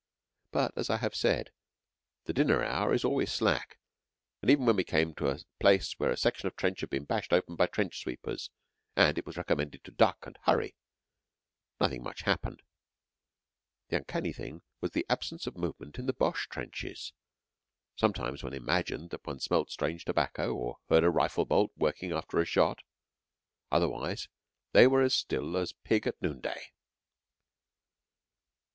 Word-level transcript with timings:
But, 0.49 0.71
as 0.75 0.89
I 0.89 0.97
have 0.97 1.13
said, 1.13 1.51
the 2.23 2.33
dinner 2.33 2.63
hour 2.63 2.91
is 2.91 3.05
always 3.05 3.31
slack, 3.31 3.77
and 4.41 4.49
even 4.49 4.65
when 4.65 4.75
we 4.77 4.83
came 4.83 5.13
to 5.13 5.29
a 5.29 5.37
place 5.59 5.93
where 5.99 6.09
a 6.09 6.17
section 6.17 6.47
of 6.47 6.55
trench 6.55 6.81
had 6.81 6.89
been 6.89 7.03
bashed 7.05 7.31
open 7.31 7.55
by 7.55 7.67
trench 7.67 8.01
sweepers, 8.01 8.49
and 8.95 9.19
it 9.19 9.27
was 9.27 9.37
recommended 9.37 9.83
to 9.83 9.91
duck 9.91 10.25
and 10.25 10.39
hurry, 10.45 10.73
nothing 11.79 12.01
much 12.01 12.23
happened. 12.23 12.63
The 13.89 13.97
uncanny 13.97 14.33
thing 14.33 14.63
was 14.79 14.89
the 14.89 15.05
absence 15.07 15.45
of 15.45 15.55
movement 15.55 15.99
in 15.99 16.07
the 16.07 16.13
Boche 16.13 16.49
trenches. 16.49 17.13
Sometimes 17.95 18.41
one 18.41 18.53
imagined 18.55 19.11
that 19.11 19.27
one 19.27 19.39
smelt 19.39 19.69
strange 19.69 20.03
tobacco, 20.05 20.55
or 20.55 20.79
heard 20.89 21.03
a 21.03 21.11
rifle 21.11 21.45
bolt 21.45 21.73
working 21.77 22.11
after 22.11 22.39
a 22.39 22.45
shot. 22.45 22.79
Otherwise 23.71 24.29
they 24.71 24.87
were 24.87 25.03
as 25.03 25.13
still 25.13 25.55
as 25.57 25.73
pig 25.73 26.07
at 26.07 26.19
noonday. 26.23 26.73